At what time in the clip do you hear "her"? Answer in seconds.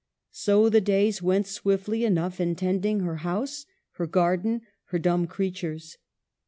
3.01-3.17, 3.97-4.07, 4.85-4.97